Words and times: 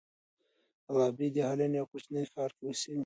غابي 0.95 1.27
د 1.35 1.37
هالنډ 1.47 1.73
یوه 1.79 1.89
کوچني 1.91 2.23
ښار 2.31 2.51
کې 2.57 2.63
اوسېږي. 2.67 2.99